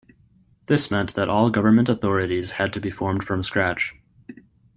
[0.65, 3.93] This meant that all government authorities had to be formed from scratch.